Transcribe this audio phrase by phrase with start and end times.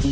[0.00, 0.04] Oh,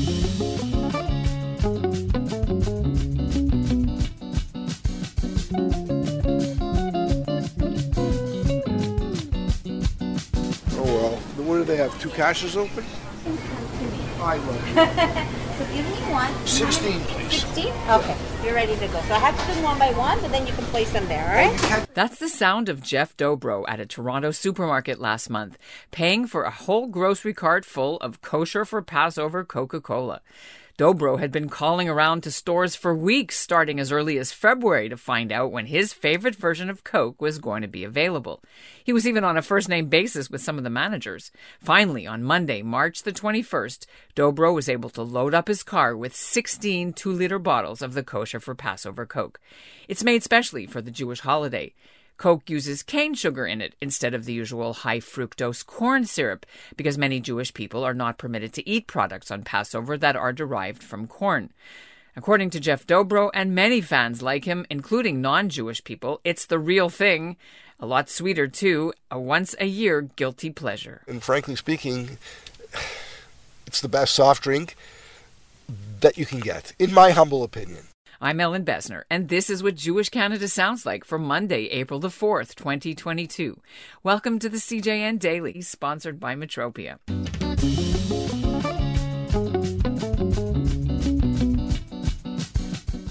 [11.65, 11.97] they have?
[12.01, 12.85] Two cashes open?
[14.19, 14.65] I love
[15.57, 16.47] So give me one.
[16.47, 17.43] 16, please.
[17.43, 17.73] 16?
[17.89, 18.17] Okay,
[18.47, 19.01] you're ready to go.
[19.03, 21.07] So I have to do them one by one, but then you can place them
[21.09, 21.95] there, all right?
[21.95, 25.59] That's the sound of Jeff Dobro at a Toronto supermarket last month,
[25.91, 30.21] paying for a whole grocery cart full of kosher for Passover Coca Cola.
[30.79, 34.97] Dobro had been calling around to stores for weeks, starting as early as February, to
[34.99, 38.43] find out when his favorite version of Coke was going to be available.
[38.85, 41.33] He was even on a first name basis with some of the managers.
[41.61, 46.15] Finally, on Monday, March the 21st, Dobro was able to load up his car with
[46.15, 49.41] 16 two liter bottles of the kosher for Passover Coke.
[49.89, 51.73] It's made specially for the Jewish holiday.
[52.17, 56.97] Coke uses cane sugar in it instead of the usual high fructose corn syrup because
[56.97, 61.07] many Jewish people are not permitted to eat products on Passover that are derived from
[61.07, 61.51] corn.
[62.17, 66.59] According to Jeff Dobro and many fans like him, including non Jewish people, it's the
[66.59, 67.37] real thing.
[67.79, 71.03] A lot sweeter, too, a once a year guilty pleasure.
[71.07, 72.17] And frankly speaking,
[73.67, 74.77] it's the best soft drink
[76.01, 77.89] that you can get, in my humble opinion.
[78.19, 82.09] I'm Ellin Bessner, and this is what Jewish Canada sounds like for Monday, April the
[82.09, 83.61] 4th, 2022.
[84.03, 86.97] Welcome to the CJN Daily, sponsored by Metropia.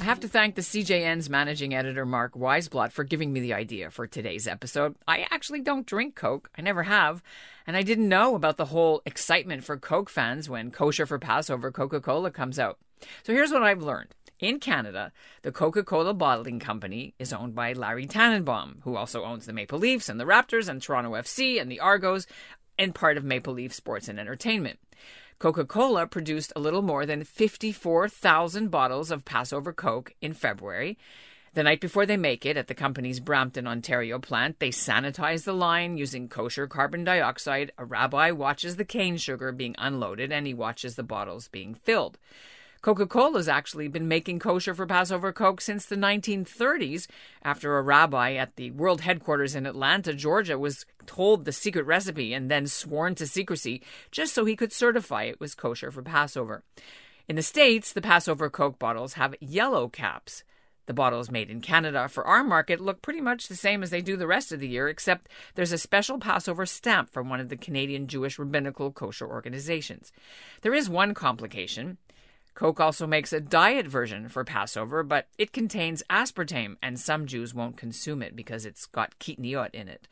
[0.02, 3.92] I have to thank the CJN's managing editor, Mark Weisblott, for giving me the idea
[3.92, 4.96] for today's episode.
[5.08, 7.22] I actually don't drink Coke, I never have,
[7.68, 11.72] and I didn't know about the whole excitement for Coke fans when Kosher for Passover
[11.72, 12.80] Coca Cola comes out.
[13.22, 14.16] So here's what I've learned.
[14.40, 19.46] In Canada, the Coca Cola Bottling Company is owned by Larry Tannenbaum, who also owns
[19.46, 22.28] the Maple Leafs and the Raptors and Toronto FC and the Argos,
[22.78, 24.80] and part of Maple Leaf Sports and Entertainment.
[25.40, 30.98] Coca Cola produced a little more than 54,000 bottles of Passover Coke in February.
[31.54, 35.54] The night before they make it at the company's Brampton, Ontario plant, they sanitize the
[35.54, 37.72] line using kosher carbon dioxide.
[37.78, 42.18] A rabbi watches the cane sugar being unloaded and he watches the bottles being filled.
[42.86, 47.08] Coca Cola's actually been making kosher for Passover Coke since the 1930s,
[47.42, 52.32] after a rabbi at the world headquarters in Atlanta, Georgia, was told the secret recipe
[52.32, 53.82] and then sworn to secrecy
[54.12, 56.62] just so he could certify it was kosher for Passover.
[57.28, 60.44] In the States, the Passover Coke bottles have yellow caps.
[60.86, 64.02] The bottles made in Canada for our market look pretty much the same as they
[64.02, 67.50] do the rest of the year, except there's a special Passover stamp from one of
[67.50, 70.12] the Canadian Jewish rabbinical kosher organizations.
[70.62, 71.98] There is one complication.
[72.56, 77.54] Coke also makes a diet version for Passover, but it contains aspartame, and some Jews
[77.54, 80.08] won't consume it because it's got kitniot in it.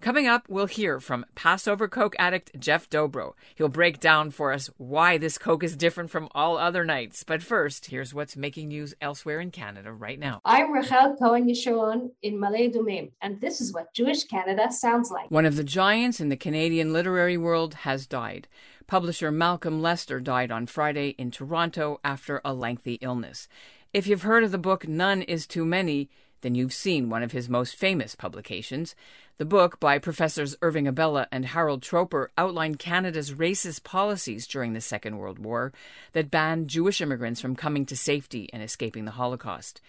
[0.00, 3.32] Coming up, we'll hear from Passover Coke addict Jeff Dobro.
[3.56, 7.24] He'll break down for us why this Coke is different from all other nights.
[7.24, 10.40] But first, here's what's making news elsewhere in Canada right now.
[10.44, 15.32] I'm Rachel Cohen Yeshurun in Ma'ale Adumim, and this is what Jewish Canada sounds like.
[15.32, 18.46] One of the giants in the Canadian literary world has died.
[18.88, 23.46] Publisher Malcolm Lester died on Friday in Toronto after a lengthy illness.
[23.92, 26.08] If you've heard of the book None is Too Many,
[26.40, 28.96] then you've seen one of his most famous publications.
[29.36, 34.80] The book, by Professors Irving Abella and Harold Troper, outlined Canada's racist policies during the
[34.80, 35.70] Second World War
[36.12, 39.82] that banned Jewish immigrants from coming to safety and escaping the Holocaust.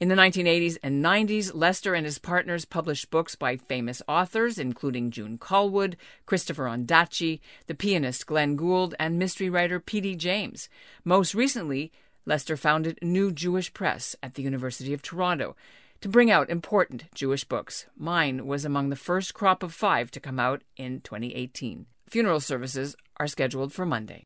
[0.00, 5.12] In the 1980s and 90s, Lester and his partners published books by famous authors, including
[5.12, 5.96] June Callwood,
[6.26, 7.38] Christopher Ondaatje,
[7.68, 10.16] the pianist Glenn Gould, and mystery writer P.D.
[10.16, 10.68] James.
[11.04, 11.92] Most recently,
[12.26, 15.54] Lester founded New Jewish Press at the University of Toronto
[16.00, 17.86] to bring out important Jewish books.
[17.96, 21.86] Mine was among the first crop of five to come out in 2018.
[22.08, 24.24] Funeral services are scheduled for Monday.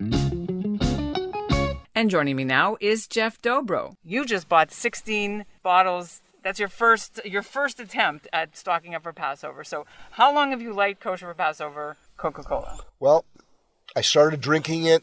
[1.99, 3.97] And joining me now is Jeff Dobro.
[4.05, 6.23] You just bought 16 bottles.
[6.45, 9.65] That's your first your first attempt at stocking up for Passover.
[9.65, 12.79] So, how long have you liked kosher for Passover Coca-Cola?
[13.01, 13.25] Well,
[13.97, 15.03] I started drinking it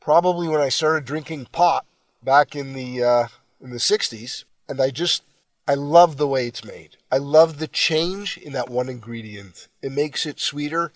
[0.00, 1.86] probably when I started drinking pot
[2.22, 3.28] back in the uh,
[3.62, 5.22] in the 60s, and I just
[5.66, 6.98] I love the way it's made.
[7.10, 9.66] I love the change in that one ingredient.
[9.80, 10.92] It makes it sweeter.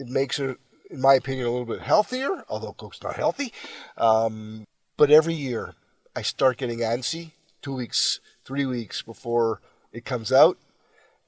[0.00, 0.58] It makes it
[0.90, 3.52] in my opinion, a little bit healthier, although Coke's not healthy.
[3.96, 4.64] Um,
[4.96, 5.74] but every year
[6.16, 7.32] I start getting antsy
[7.62, 9.60] two weeks, three weeks before
[9.92, 10.58] it comes out.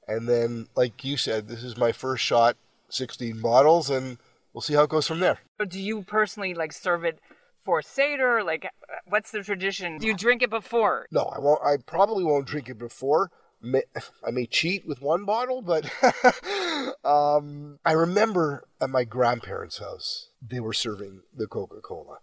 [0.07, 2.57] And then, like you said, this is my first shot,
[2.89, 4.17] 16 bottles, and
[4.53, 5.39] we'll see how it goes from there.
[5.57, 7.19] But do you personally like serve it
[7.63, 8.43] for Seder?
[8.43, 8.69] Like,
[9.05, 9.97] what's the tradition?
[9.99, 11.07] Do you drink it before?
[11.11, 11.61] No, I won't.
[11.63, 13.31] I probably won't drink it before.
[13.61, 13.83] May,
[14.25, 15.85] I may cheat with one bottle, but
[17.05, 22.17] um, I remember at my grandparents' house, they were serving the Coca Cola.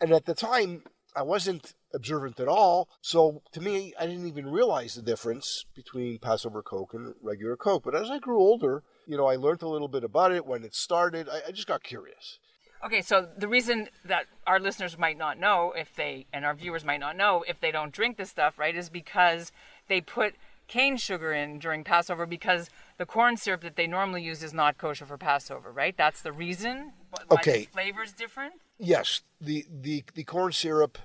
[0.00, 0.84] And at the time,
[1.16, 2.88] I wasn't observant at all.
[3.00, 7.84] So to me, I didn't even realize the difference between Passover Coke and regular Coke.
[7.84, 10.64] But as I grew older, you know, I learned a little bit about it when
[10.64, 11.28] it started.
[11.28, 12.38] I, I just got curious.
[12.84, 16.84] Okay, so the reason that our listeners might not know if they, and our viewers
[16.84, 19.52] might not know if they don't drink this stuff, right, is because
[19.88, 20.34] they put
[20.66, 24.78] cane sugar in during Passover because the corn syrup that they normally use is not
[24.78, 25.96] kosher for Passover, right?
[25.96, 26.92] That's the reason
[27.30, 27.60] Okay.
[27.60, 28.54] the flavor's different?
[28.78, 30.98] Yes, the, the, the corn syrup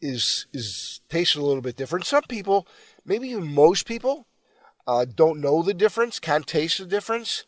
[0.00, 2.06] is is tastes a little bit different.
[2.06, 2.66] Some people,
[3.04, 4.26] maybe even most people,
[4.86, 7.44] uh, don't know the difference, can't taste the difference.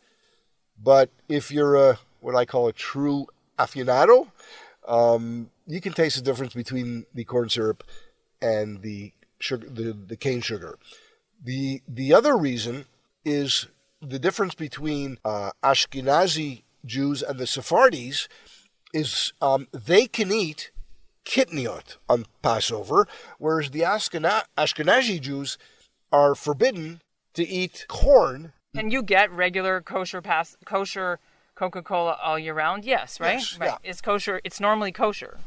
[0.81, 3.27] But if you're a what I call a true
[3.57, 4.31] aficionado,
[4.87, 7.83] um, you can taste the difference between the corn syrup
[8.41, 10.77] and the sugar, the, the cane sugar.
[11.43, 12.85] The the other reason
[13.25, 13.67] is
[14.01, 18.27] the difference between uh, Ashkenazi Jews and the Sephardis
[18.93, 20.71] is um, they can eat
[21.25, 23.07] kitniot on Passover,
[23.37, 25.57] whereas the Ashkena- Ashkenazi Jews
[26.11, 27.01] are forbidden
[27.33, 28.53] to eat corn.
[28.75, 31.19] And you get regular kosher pass kosher
[31.55, 32.85] Coca-Cola all year round?
[32.85, 33.33] Yes, right?
[33.33, 33.67] Yes, right.
[33.67, 33.89] yeah.
[33.89, 34.41] It's kosher.
[34.43, 35.37] It's normally kosher.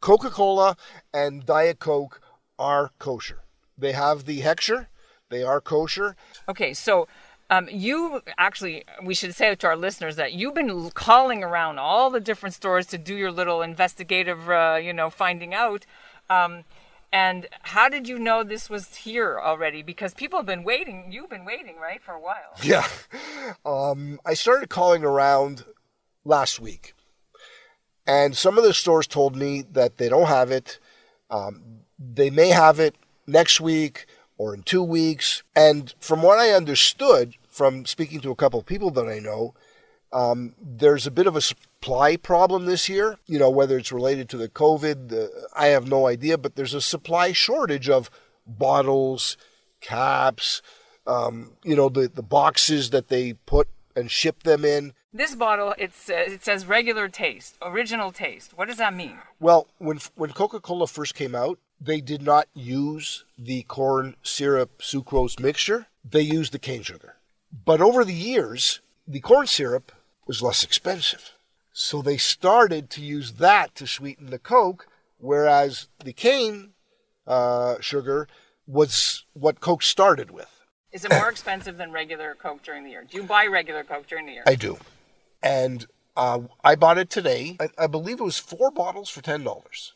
[0.00, 0.76] Coca-Cola
[1.12, 2.20] and Diet Coke
[2.58, 3.40] are kosher.
[3.78, 4.86] They have the hechsher.
[5.30, 6.16] They are kosher.
[6.48, 7.08] Okay, so
[7.50, 12.10] um, you actually, we should say to our listeners that you've been calling around all
[12.10, 15.86] the different stores to do your little investigative, uh, you know, finding out.
[16.28, 16.64] Um,
[17.12, 19.82] and how did you know this was here already?
[19.82, 21.08] Because people have been waiting.
[21.10, 22.54] You've been waiting, right, for a while.
[22.62, 22.86] Yeah.
[23.64, 25.64] Um, I started calling around
[26.24, 26.94] last week,
[28.06, 30.78] and some of the stores told me that they don't have it.
[31.30, 32.94] Um, they may have it
[33.26, 34.06] next week
[34.40, 35.42] or in two weeks.
[35.54, 39.52] And from what I understood from speaking to a couple of people that I know,
[40.14, 43.18] um, there's a bit of a supply problem this year.
[43.26, 46.72] You know, whether it's related to the COVID, uh, I have no idea, but there's
[46.72, 48.10] a supply shortage of
[48.46, 49.36] bottles,
[49.82, 50.62] caps,
[51.06, 54.94] um, you know, the, the boxes that they put and ship them in.
[55.12, 58.56] This bottle, it's, uh, it says regular taste, original taste.
[58.56, 59.18] What does that mean?
[59.38, 65.40] Well, when when Coca-Cola first came out, they did not use the corn syrup sucrose
[65.40, 65.86] mixture.
[66.04, 67.16] They used the cane sugar.
[67.64, 69.92] But over the years, the corn syrup
[70.26, 71.32] was less expensive.
[71.72, 74.86] So they started to use that to sweeten the Coke,
[75.18, 76.72] whereas the cane
[77.26, 78.28] uh, sugar
[78.66, 80.48] was what Coke started with.
[80.92, 83.06] Is it more expensive than regular Coke during the year?
[83.08, 84.42] Do you buy regular Coke during the year?
[84.46, 84.78] I do.
[85.42, 85.86] And
[86.16, 87.56] uh, I bought it today.
[87.60, 89.92] I, I believe it was four bottles for $10.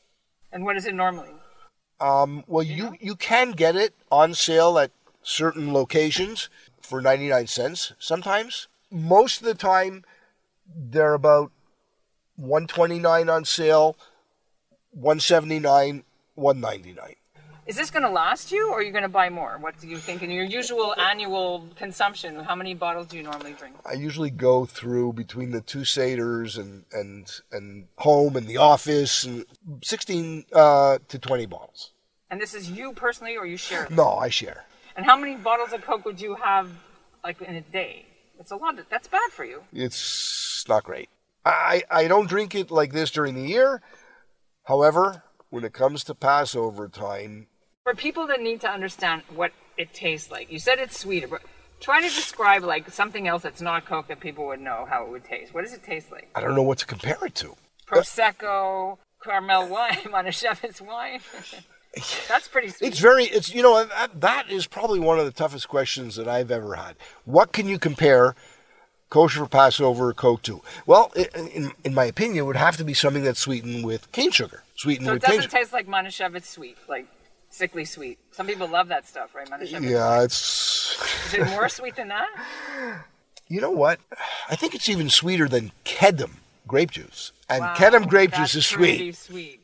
[0.52, 1.30] and what is it normally?
[2.04, 4.90] Um, well, you, you can get it on sale at
[5.22, 6.50] certain locations
[6.82, 8.68] for 99 cents sometimes.
[8.90, 10.04] Most of the time,
[10.76, 11.50] they're about
[12.36, 13.96] 129 on sale,
[14.90, 16.04] 179,
[16.34, 17.14] 199.
[17.66, 19.56] Is this going to last you, or are you going to buy more?
[19.58, 22.36] What do you think in your usual annual consumption?
[22.36, 23.76] How many bottles do you normally drink?
[23.86, 29.24] I usually go through between the two Seders and, and, and home and the office
[29.24, 29.46] and
[29.82, 31.93] 16 uh, to 20 bottles.
[32.34, 33.84] And this is you personally, or you share?
[33.84, 33.94] them?
[33.94, 34.64] No, I share.
[34.96, 36.68] And how many bottles of Coke would you have,
[37.22, 38.06] like in a day?
[38.40, 38.76] It's a lot.
[38.90, 39.62] That's bad for you.
[39.72, 41.08] It's not great.
[41.44, 43.82] I, I don't drink it like this during the year.
[44.64, 47.46] However, when it comes to Passover time,
[47.84, 51.42] For people that need to understand what it tastes like, you said it's sweeter, but
[51.78, 55.10] try to describe like something else that's not Coke that people would know how it
[55.10, 55.54] would taste.
[55.54, 56.30] What does it taste like?
[56.34, 57.54] I don't know what to compare it to.
[57.86, 61.20] Prosecco, Carmel wine, Manischewitz wine.
[62.28, 62.88] that's pretty sweet.
[62.88, 66.28] It's very, it's, you know, that, that is probably one of the toughest questions that
[66.28, 66.96] I've ever had.
[67.24, 68.34] What can you compare
[69.10, 70.60] kosher for Passover Coke to?
[70.86, 74.10] Well, i- in, in my opinion, it would have to be something that's sweetened with
[74.12, 74.62] cane sugar.
[74.76, 75.60] Sweetened So it with cane doesn't sugar.
[75.62, 77.06] taste like Manischewitz sweet, like
[77.50, 78.18] sickly sweet.
[78.32, 79.48] Some people love that stuff, right?
[79.48, 79.88] Manischewitz.
[79.88, 81.00] Yeah, it's.
[81.26, 82.28] Is it more sweet than that?
[83.46, 84.00] You know what?
[84.48, 86.36] I think it's even sweeter than Kedem
[86.66, 87.30] grape juice.
[87.46, 89.14] And Wow, Kedem grape juice is sweet.
[89.14, 89.63] sweet.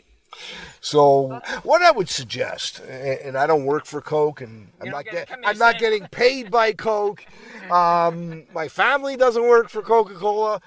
[0.80, 5.28] So what I would suggest, and I don't work for Coke, and I'm don't get
[5.28, 7.24] get, I'm not getting paid by Coke.
[7.70, 10.60] Um, my family doesn't work for Coca Cola,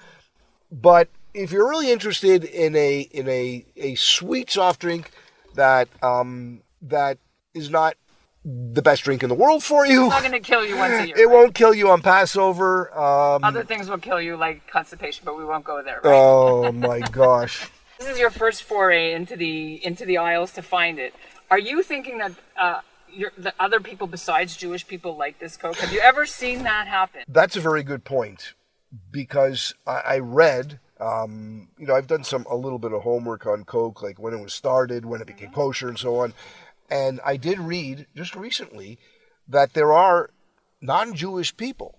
[0.70, 5.10] but if you're really interested in a in a, a sweet soft drink
[5.54, 7.18] that um, that
[7.52, 7.96] is not
[8.44, 10.92] the best drink in the world for you, It's not going to kill you once
[10.92, 11.16] a year.
[11.16, 11.34] it right?
[11.34, 12.92] won't kill you on Passover.
[12.96, 16.00] Um, Other things will kill you, like constipation, but we won't go there.
[16.04, 16.12] Right?
[16.12, 17.68] oh my gosh.
[17.98, 21.14] This is your first foray into the into the aisles to find it.
[21.50, 22.80] Are you thinking that uh,
[23.12, 25.76] your, the other people besides Jewish people like this Coke?
[25.76, 27.22] Have you ever seen that happen?
[27.28, 28.54] That's a very good point
[29.10, 30.80] because I, I read.
[31.00, 34.32] Um, you know, I've done some a little bit of homework on Coke, like when
[34.32, 36.32] it was started, when it became kosher, and so on.
[36.88, 38.98] And I did read just recently
[39.48, 40.30] that there are
[40.80, 41.98] non-Jewish people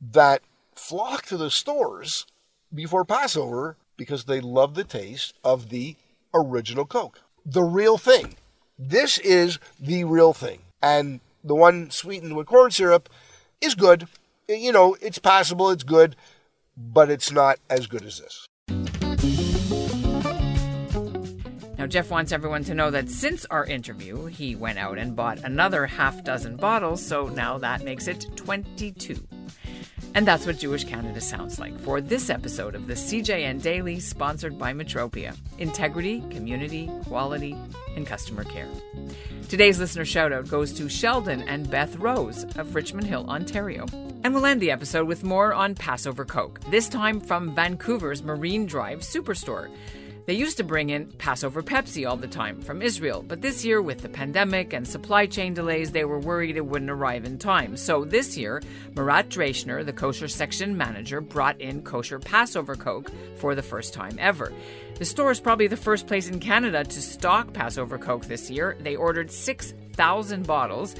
[0.00, 0.40] that
[0.74, 2.26] flock to the stores
[2.72, 5.96] before Passover because they love the taste of the
[6.32, 8.36] original Coke, the real thing.
[8.78, 13.08] This is the real thing, and the one sweetened with corn syrup
[13.60, 14.08] is good.
[14.48, 16.16] You know, it's passable, it's good,
[16.76, 18.46] but it's not as good as this.
[21.78, 25.38] Now, Jeff wants everyone to know that since our interview, he went out and bought
[25.44, 29.22] another half dozen bottles, so now that makes it 22.
[30.14, 34.56] And that's what Jewish Canada sounds like for this episode of the CJN Daily, sponsored
[34.56, 37.56] by Metropia Integrity, Community, Quality,
[37.96, 38.68] and Customer Care.
[39.48, 43.86] Today's listener shoutout goes to Sheldon and Beth Rose of Richmond Hill, Ontario.
[44.22, 48.66] And we'll end the episode with more on Passover Coke, this time from Vancouver's Marine
[48.66, 49.68] Drive Superstore.
[50.26, 53.82] They used to bring in Passover Pepsi all the time from Israel, but this year,
[53.82, 57.76] with the pandemic and supply chain delays, they were worried it wouldn't arrive in time.
[57.76, 58.62] So this year,
[58.96, 64.16] Murat Dreschner, the kosher section manager, brought in kosher Passover Coke for the first time
[64.18, 64.50] ever.
[64.94, 68.78] The store is probably the first place in Canada to stock Passover Coke this year.
[68.80, 70.94] They ordered 6,000 bottles.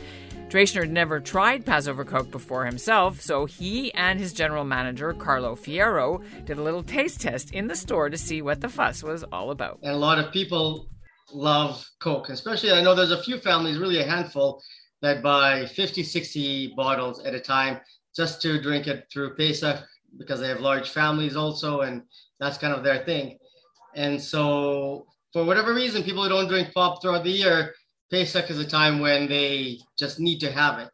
[0.49, 5.57] Dreschner had never tried Passover Coke before himself, so he and his general manager, Carlo
[5.57, 9.25] Fierro, did a little taste test in the store to see what the fuss was
[9.25, 9.79] all about.
[9.83, 10.89] And a lot of people
[11.33, 14.63] love Coke, especially I know there's a few families, really a handful,
[15.03, 17.81] that buy 50, 60 bottles at a time
[18.15, 19.85] just to drink it through Pesach
[20.19, 22.03] because they have large families also, and
[22.39, 23.39] that's kind of their thing.
[23.95, 27.75] And so, for whatever reason, people who don't drink pop throughout the year,
[28.15, 30.89] Pesach is a time when they just need to have it.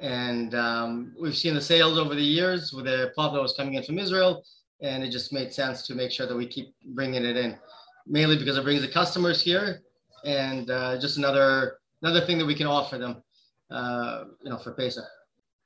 [0.00, 3.74] And um, we've seen the sales over the years with the pop that was coming
[3.74, 4.44] in from Israel,
[4.80, 7.58] and it just made sense to make sure that we keep bringing it in,
[8.06, 9.80] mainly because it brings the customers here,
[10.24, 13.24] and uh, just another another thing that we can offer them,
[13.72, 15.04] uh, you know, for Pesach.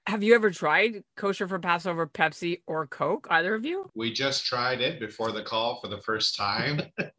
[0.06, 3.26] Have you ever tried kosher for Passover Pepsi or Coke?
[3.28, 3.90] Either of you?
[3.94, 6.80] We just tried it before the call for the first time.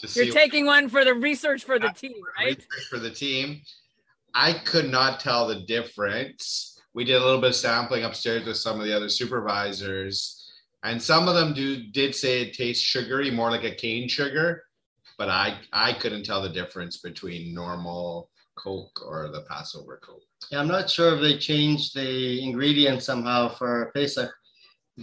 [0.00, 2.56] to see You're taking one for the research for the team, right?
[2.56, 3.60] Research for the team.
[4.34, 6.80] I could not tell the difference.
[6.94, 10.50] We did a little bit of sampling upstairs with some of the other supervisors,
[10.82, 14.64] and some of them do did say it tastes sugary, more like a cane sugar,
[15.18, 20.22] but I I couldn't tell the difference between normal Coke or the Passover Coke.
[20.50, 24.30] Yeah, I'm not sure if they changed the ingredient somehow for Pesach,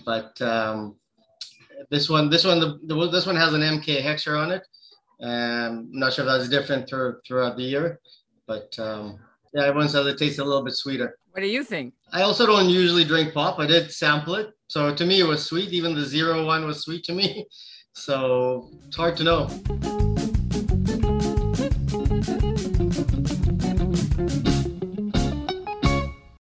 [0.06, 0.98] but um,
[1.90, 4.68] this one, this one, the, the, this one has an MK hechsher on it.
[5.22, 8.00] Um, I'm not sure if that's different through, throughout the year,
[8.46, 9.20] but um,
[9.54, 11.18] yeah, everyone says it tastes a little bit sweeter.
[11.32, 11.94] What do you think?
[12.14, 13.60] I also don't usually drink pop.
[13.60, 15.70] I did sample it, so to me it was sweet.
[15.70, 17.46] Even the zero one was sweet to me.
[18.00, 19.48] So it's hard to know.